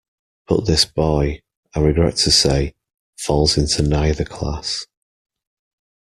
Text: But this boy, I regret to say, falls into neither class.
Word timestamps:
But 0.47 0.65
this 0.65 0.83
boy, 0.83 1.41
I 1.75 1.79
regret 1.79 2.15
to 2.15 2.31
say, 2.31 2.73
falls 3.19 3.55
into 3.55 3.83
neither 3.83 4.25
class. 4.25 4.87